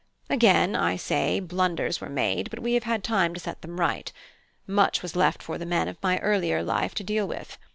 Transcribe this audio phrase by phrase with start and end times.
[0.31, 3.79] Again I say, many blunders were made, but we have had time to set them
[3.79, 4.11] right.
[4.65, 7.59] Much was left for the men of my earlier life to deal with.